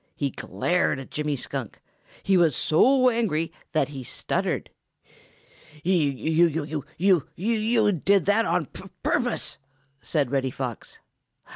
He 0.15 0.31
glared 0.31 0.97
at 0.97 1.11
Jimmy 1.11 1.35
Skunk. 1.35 1.79
He 2.23 2.35
was 2.35 2.55
so 2.55 3.11
angry 3.11 3.51
that 3.73 3.89
he 3.89 4.03
stuttered. 4.03 4.71
"Y 5.85 5.93
y 5.93 5.93
you, 5.93 6.45
y 6.47 6.67
y 6.67 6.75
y 6.75 6.83
you, 6.97 7.17
y 7.19 7.21
y 7.21 7.23
y 7.23 7.33
you 7.55 7.91
did 7.91 8.25
that 8.25 8.45
on 8.45 8.65
p 8.65 8.81
p 8.81 8.89
purpose," 9.03 9.59
said 10.01 10.31
Reddy 10.31 10.49
Fox. 10.49 11.01